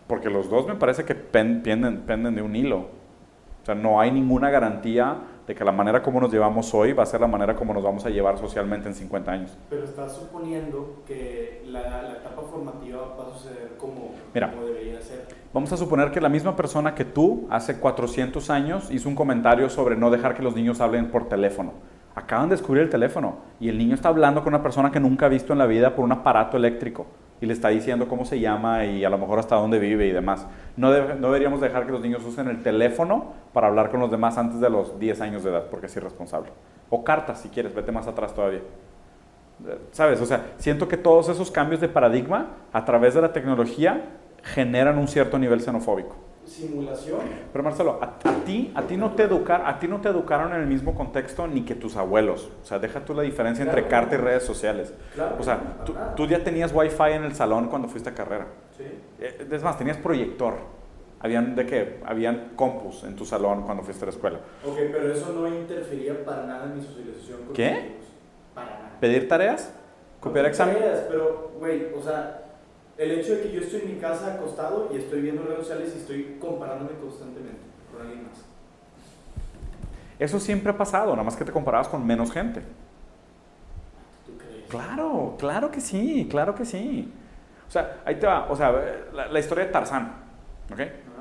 [0.07, 2.77] Porque los dos me parece que penden, penden de un hilo.
[2.77, 7.03] O sea, no hay ninguna garantía de que la manera como nos llevamos hoy va
[7.03, 9.57] a ser la manera como nos vamos a llevar socialmente en 50 años.
[9.69, 15.25] Pero estás suponiendo que la, etapa formativa va a suceder como, Mira, como debería ser.
[15.53, 19.69] Vamos a suponer que la misma persona que tú hace 400 años hizo un comentario
[19.69, 21.71] sobre no dejar que los niños hablen por teléfono.
[22.13, 25.27] Acaban de descubrir el teléfono y el niño está hablando con una persona que nunca
[25.27, 27.05] ha visto en la vida por un aparato eléctrico.
[27.39, 30.11] Y le está diciendo cómo se llama y a lo mejor hasta dónde vive y
[30.11, 30.47] demás.
[30.75, 34.37] No, no deberíamos dejar que los niños usen el teléfono para hablar con los demás
[34.37, 36.49] antes de los 10 años de edad, porque es irresponsable.
[36.89, 38.61] O cartas, si quieres, vete más atrás todavía.
[39.91, 40.21] ¿Sabes?
[40.21, 44.03] O sea, siento que todos esos cambios de paradigma a través de la tecnología
[44.43, 46.26] generan un cierto nivel xenofóbico.
[46.47, 47.19] Simulación.
[47.51, 50.61] Pero Marcelo, a, ti, a, ti no te educar, a ti no te educaron en
[50.61, 52.49] el mismo contexto ni que tus abuelos.
[52.63, 54.93] O sea, deja tú la diferencia entre carta y redes sociales.
[55.13, 58.47] Claro, o sea, tú, tú, ya tenías wifi en el salón cuando fuiste a carrera.
[58.77, 58.85] Sí.
[59.19, 60.55] Eh, es más, tenías proyector.
[61.19, 61.99] Habían de qué?
[62.05, 64.39] Habían compus en tu salón cuando fuiste a la escuela.
[64.65, 67.95] Ok, pero eso no interfería para nada en mi socialización con ¿Qué?
[68.53, 68.97] Para nada.
[69.01, 69.73] ¿Pedir tareas?
[70.19, 72.46] ¿Copiar tareas, Pero, güey, o sea,
[72.97, 75.93] el hecho de que yo estoy en mi casa acostado y estoy viendo redes sociales
[75.95, 78.43] y estoy comparándome constantemente con alguien más.
[80.19, 82.61] Eso siempre ha pasado, nada más que te comparabas con menos gente.
[84.25, 84.65] ¿Tú crees?
[84.67, 87.13] Claro, claro que sí, claro que sí.
[87.67, 88.71] O sea, ahí te va, o sea,
[89.13, 90.11] la, la historia de Tarzán,
[90.71, 90.79] ¿ok?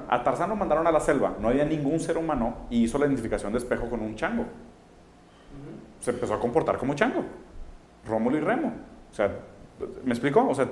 [0.08, 3.06] A Tarzán lo mandaron a la selva, no había ningún ser humano y hizo la
[3.06, 4.46] identificación de espejo con un chango.
[6.00, 7.24] Se empezó a comportar como chango.
[8.06, 8.72] Rómulo y Remo.
[9.10, 9.30] O sea,
[10.04, 10.46] ¿me explico?
[10.48, 10.68] O sea,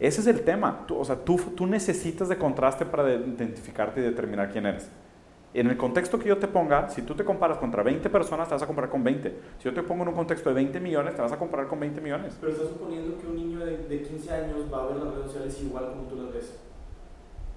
[0.00, 0.84] ese es el tema.
[0.86, 4.90] Tú- o sea, tú, tú necesitas de contraste para de- identificarte y determinar quién eres.
[5.54, 8.54] En el contexto que yo te ponga, si tú te comparas contra 20 personas, te
[8.54, 9.34] vas a comparar con 20.
[9.58, 11.80] Si yo te pongo en un contexto de 20 millones, te vas a comparar con
[11.80, 12.36] 20 millones.
[12.38, 15.26] Pero estás suponiendo que un niño de, de 15 años va a ver las redes
[15.26, 16.58] sociales igual como tú las ves.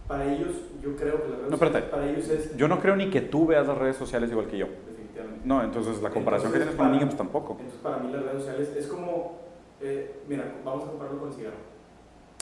[0.08, 1.92] Para ellos, yo creo que las redes No, sociales, espérate.
[1.92, 4.58] para ellos es Yo no creo ni que tú veas las redes sociales igual que
[4.60, 4.68] yo.
[4.88, 5.42] definitivamente.
[5.46, 7.58] No, entonces la comparación Entonces, que tienes con un niño, pues tampoco.
[7.60, 9.40] Entonces, para mí las redes sociales es como,
[9.82, 11.69] eh, mira, vamos a compararlo con el cigarro.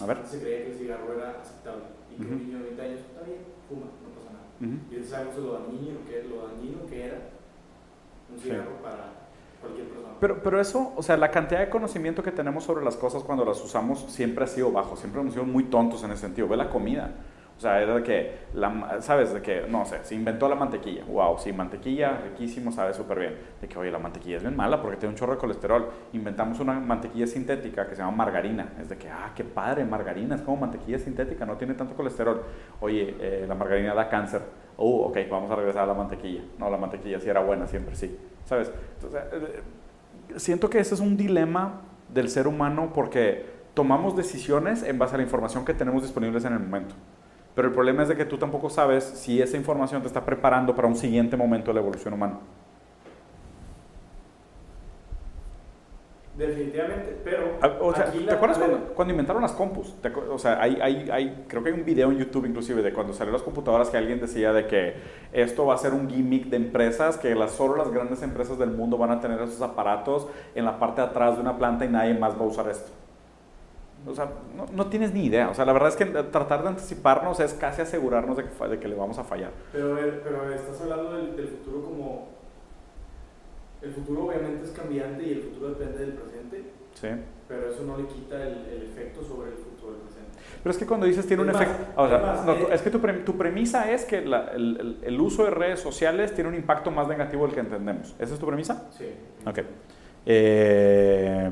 [0.02, 0.18] A ver.
[0.26, 3.22] Se creía que el cigarro era aceptable y que un niño de 20 años está
[3.26, 4.78] bien, fuma, no pasa nada.
[4.90, 7.18] Y ahorita sabemos lo dañino que, lo dañino que era
[8.32, 8.44] un Sí.
[8.50, 9.10] cigarro para
[9.62, 10.08] cualquier persona.
[10.20, 13.44] Pero, pero eso, o sea, la cantidad de conocimiento que tenemos sobre las cosas cuando
[13.46, 16.48] las usamos siempre ha sido bajo, siempre hemos sido muy tontos en ese sentido.
[16.48, 17.12] Ve la comida.
[17.58, 18.38] O sea, era de que,
[19.00, 19.34] ¿sabes?
[19.34, 21.04] De que, no sé, se inventó la mantequilla.
[21.06, 23.36] Wow, sí, mantequilla, riquísimo, sabe súper bien.
[23.60, 25.90] De que, oye, la mantequilla es bien mala porque tiene un chorro de colesterol.
[26.14, 28.74] Inventamos una mantequilla sintética que se llama margarina.
[28.80, 32.44] Es de que, ah, qué padre, margarina, es como mantequilla sintética, no tiene tanto colesterol.
[32.80, 34.42] Oye, eh, la margarina da cáncer.
[34.78, 36.44] Uh, ok, vamos a regresar a la mantequilla.
[36.60, 38.16] No, la mantequilla sí era buena, siempre sí.
[38.46, 38.72] ¿Sabes?
[39.02, 39.62] Entonces, eh,
[40.36, 41.82] siento que ese es un dilema
[42.14, 46.54] del ser humano porque tomamos decisiones en base a la información que tenemos disponibles en
[46.54, 46.94] el momento.
[47.58, 50.76] Pero el problema es de que tú tampoco sabes si esa información te está preparando
[50.76, 52.40] para un siguiente momento de la evolución humana.
[56.38, 57.58] Definitivamente, pero.
[57.64, 60.00] Ah, O sea, ¿te acuerdas cuando, cuando inventaron las compus?
[60.04, 62.84] ¿Te acu- o sea, hay, hay, hay, creo que hay un video en YouTube inclusive
[62.84, 64.94] de cuando salieron las computadoras que alguien decía de que
[65.32, 68.70] esto va a ser un gimmick de empresas, que las, solo las grandes empresas del
[68.70, 71.90] mundo van a tener esos aparatos en la parte de atrás de una planta y
[71.90, 72.92] nadie más va a usar esto.
[74.08, 75.50] O sea, no, no tienes ni idea.
[75.50, 78.80] O sea, la verdad es que tratar de anticiparnos es casi asegurarnos de que, de
[78.80, 79.52] que le vamos a fallar.
[79.72, 82.28] Pero, pero estás hablando del, del futuro como.
[83.82, 86.64] El futuro obviamente es cambiante y el futuro depende del presente,
[86.96, 87.08] ¿sí?
[87.48, 90.40] pero eso no le quita el, el efecto sobre el futuro del presente.
[90.64, 92.02] Pero es que cuando dices tiene un Es más, efecto...
[92.02, 94.48] O sea, es más, no, eh, es que tu, pre- tu premisa es que la-
[94.56, 98.16] el, el- el uso de redes sociales tiene un impacto más negativo del que entendemos.
[98.18, 98.88] ¿Esa es tu premisa?
[98.98, 99.06] Sí.
[99.46, 99.60] Ok.
[100.26, 101.52] Eh,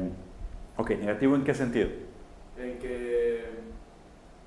[0.77, 1.89] ok, negativo en qué sentido?
[2.57, 3.45] En que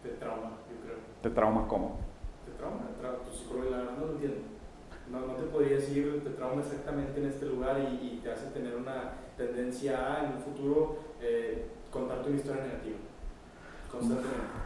[0.02, 0.96] te trauma, yo creo.
[1.22, 1.98] ¿Te trauma cómo?
[2.46, 3.18] Te trauma, te trauma.
[3.24, 4.40] Tu psicólogo, la verdad no lo entiendo.
[5.10, 8.46] No, no te podría decir, te trauma exactamente en este lugar y, y te hace
[8.50, 12.96] tener una tendencia a, en un futuro, eh, contarte una historia negativa.
[13.90, 14.58] Constantemente.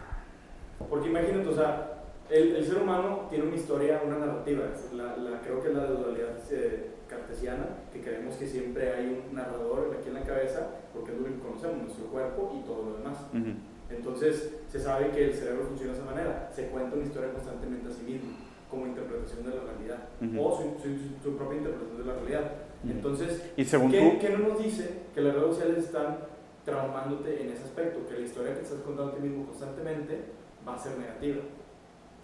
[0.89, 2.02] Porque imagínate, o sea,
[2.33, 4.65] el, el ser humano tiene una historia, una narrativa.
[4.95, 9.35] La, la- creo que es la dualidad eh, cartesiana, que creemos que siempre hay un
[9.37, 12.97] narrador aquí en la cabeza, porque es lo que conocemos, nuestro cuerpo y todo lo
[12.99, 13.19] demás.
[13.33, 13.53] Ujú.
[13.91, 16.51] Entonces, se sabe que el cerebro funciona de esa manera.
[16.55, 18.31] Se cuenta una historia constantemente a sí mismo,
[18.71, 20.43] como interpretación de la realidad, Ujú.
[20.43, 22.53] o su, su- su propia interpretación de la realidad.
[22.83, 22.93] Ujú.
[22.93, 24.19] Entonces, Y según ¿qué, tú...
[24.27, 26.19] qué no nos dice que las redes sociales están
[26.65, 28.07] traumándote en ese aspecto?
[28.09, 30.19] Que la historia que estás contando a ti mismo constantemente
[30.67, 31.43] va a ser negativa.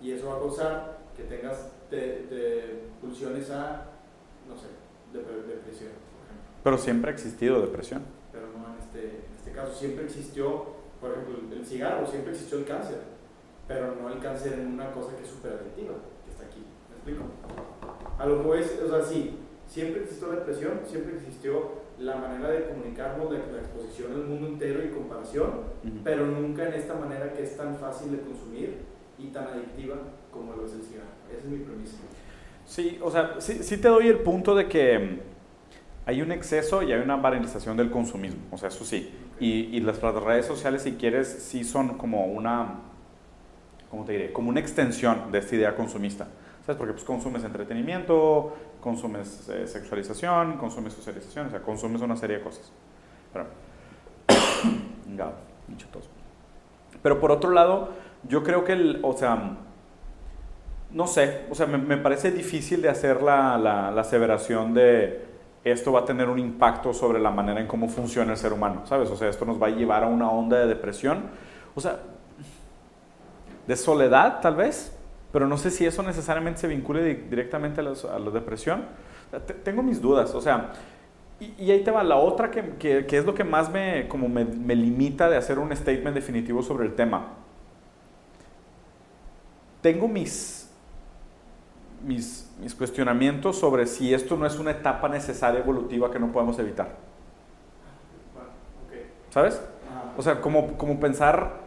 [0.00, 3.86] Y eso va a causar que tengas de, de pulsiones a,
[4.48, 4.66] no sé,
[5.12, 8.02] de, depresión, por ejemplo Pero siempre ha existido depresión.
[8.32, 9.74] pero no en este, en este caso.
[9.74, 10.66] Siempre existió,
[11.00, 12.98] por ejemplo, el cigarro, siempre existió el cáncer,
[13.66, 16.62] pero no el cáncer en una cosa que es súper adictiva, que está aquí.
[16.90, 17.24] ¿Me explico?
[18.18, 22.50] A lo que es, o sea, sí, siempre existió la depresión, siempre existió la manera
[22.50, 25.48] de comunicarnos, la, la exposición al mundo entero y comparación,
[25.84, 25.96] Ujú.
[26.04, 28.76] pero nunca en esta manera que es tan fácil de consumir
[29.18, 29.96] y tan adictiva
[30.30, 31.08] como lo es el cigarro.
[31.30, 31.96] Esa es mi premisa.
[32.66, 35.18] Sí, o sea, sí, sí te doy el punto de que mm,
[36.06, 38.40] hay un exceso y hay una banalización del consumismo.
[38.50, 39.12] O sea, eso sí.
[39.40, 42.80] Y, y, las, redes sociales, si quieres, sí son como una,
[43.90, 44.32] ¿cómo te diré?
[44.32, 46.28] Como una extensión de esta idea consumista.
[46.66, 46.76] ¿Sabes?
[46.76, 52.42] Porque pues consumes entretenimiento, consumes eh, sexualización, consumes socialización, o sea, consumes una serie de
[52.42, 52.70] cosas.
[53.32, 53.46] Pero,
[57.02, 57.90] Pero por otro lado,
[58.26, 59.56] yo creo que, el, o sea,
[60.90, 65.28] no sé, o sea, me, me parece difícil de hacer la, la, la aseveración de
[65.64, 68.82] esto va a tener un impacto sobre la manera en cómo funciona el ser humano,
[68.86, 69.10] ¿sabes?
[69.10, 71.24] O sea, esto nos va a llevar a una onda de depresión,
[71.74, 71.98] o sea,
[73.66, 74.96] de soledad tal vez,
[75.32, 78.84] pero no sé si eso necesariamente se vincule directamente a, la depresión.
[79.62, 80.72] tengo mis dudas, o sea,
[81.40, 84.44] y, ahí te va la otra que, que, es lo que más me, como me,
[84.44, 87.34] me limita de hacer un statement definitivo sobre el tema.
[89.80, 90.70] Tengo mis,
[92.04, 96.58] mis, mis cuestionamientos sobre si esto no es una etapa necesaria evolutiva que no podemos
[96.58, 96.96] evitar.
[99.30, 99.60] ¿Sabes?
[100.16, 101.60] O sea, como, como pensar,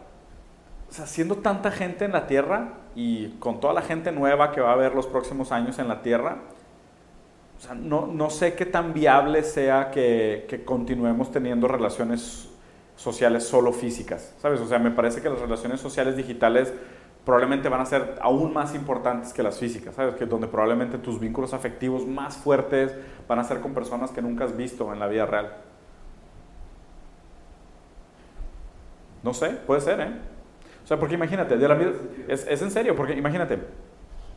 [0.89, 4.59] o sea, siendo tanta gente en la Tierra y con toda la gente nueva que
[4.59, 6.37] va a haber los próximos años en la Tierra,
[7.57, 12.49] o sea, no, no, sé qué tan viable sea que, que, continuemos teniendo relaciones
[12.95, 14.59] sociales solo físicas, ¿sabes?
[14.59, 16.73] O sea, me parece que las relaciones sociales digitales
[17.25, 20.15] probablemente van a ser aún más importantes que las físicas, ¿sabes?
[20.15, 22.95] Que donde probablemente tus vínculos afectivos más fuertes
[23.27, 25.55] van a ser con personas que nunca has visto en la vida real.
[29.23, 30.11] No sé, puede ser, ¿eh?
[30.83, 31.79] O sea, porque imagínate, de la
[32.27, 33.59] es, es en serio, porque imagínate,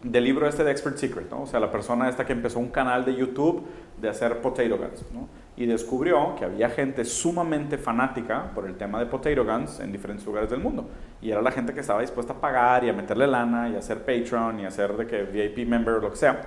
[0.04, 1.42] del libro este de Expert Secret, ¿no?
[1.42, 3.64] O sea, la persona esta que empezó un canal de YouTube
[4.00, 5.28] de hacer potato guns, ¿no?
[5.56, 10.26] Y descubrió que había gente sumamente fanática por el tema de potato guns en diferentes
[10.26, 10.86] lugares del mundo.
[11.22, 13.78] Y era la gente que estaba dispuesta a pagar y a meterle lana y a
[13.78, 16.42] hacer Patreon y a hacer de que VIP member o lo que sea.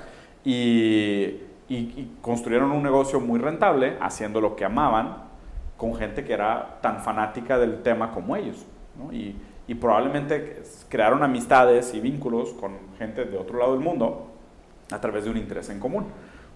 [0.46, 5.26] Y, y, construyeron un negocio muy rentable haciendo lo que amaban
[5.78, 8.66] con gente que era tan fanática del tema como ellos,
[8.98, 9.12] ¿no?
[9.12, 9.36] Y,
[9.68, 14.32] y probablemente crearon amistades y vínculos con gente de otro lado del mundo
[14.92, 16.06] a través de un interés en común.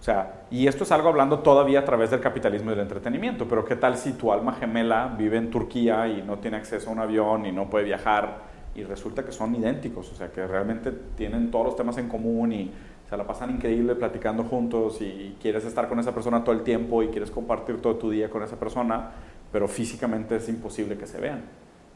[0.00, 3.46] O sea, y esto es algo hablando todavía a través del capitalismo y del entretenimiento,
[3.46, 6.92] pero ¿qué tal si tu alma gemela vive en Turquía y no tiene acceso a
[6.92, 10.90] un avión y no puede viajar y resulta que son idénticos, o sea, que realmente
[11.16, 12.72] tienen todos los temas en común y
[13.08, 17.02] se la pasan increíble platicando juntos y quieres estar con esa persona todo el tiempo
[17.02, 19.10] y quieres compartir todo tu día con esa persona,
[19.52, 21.42] pero físicamente es imposible que se vean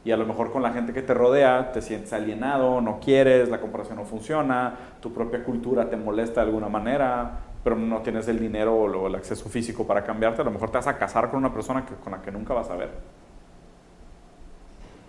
[0.03, 3.49] y a lo mejor con la gente que te rodea te sientes alienado, no quieres,
[3.49, 8.27] la comparación no funciona, tu propia cultura te molesta de alguna manera, pero no tienes
[8.27, 11.29] el dinero o el acceso físico para cambiarte, a lo mejor te vas a casar
[11.29, 12.89] con una persona que, con la que nunca vas a ver.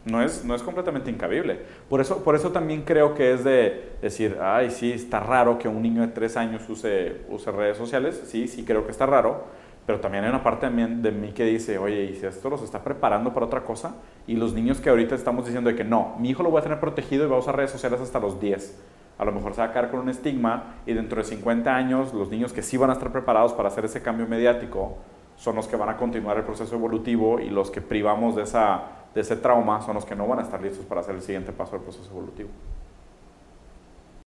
[0.04, 1.60] No es, no es completamente incabible.
[1.88, 5.68] Por eso, por eso también creo que es de decir, ay, sí, está raro que
[5.68, 8.22] un niño de tres años use, use redes sociales.
[8.26, 9.44] Sí, sí creo que está raro
[9.88, 12.84] pero también hay una parte de mí, que dice, oye, ¿y si esto los está
[12.84, 13.94] preparando para otra cosa?
[14.26, 16.62] Y los niños que ahorita estamos diciendo de que no, mi hijo lo voy a
[16.62, 18.78] tener protegido y va a usar redes sociales hasta los 10.
[19.16, 22.12] A lo mejor se va a quedar con un estigma y dentro de 50 años
[22.12, 24.98] los niños que sí van a estar preparados para hacer ese cambio mediático
[25.38, 28.82] son los que van a continuar el proceso evolutivo y los que privamos de, esa,
[29.14, 31.50] de ese trauma son los que no van a estar listos para hacer el siguiente
[31.52, 32.50] paso del proceso evolutivo.